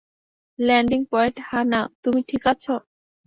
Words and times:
Landing 0.59 1.01
point, 1.11 1.37
-হা-না, 1.41 1.81
তুমি 2.03 2.19
ঠিক 2.29 2.43
আছো? 2.51 2.73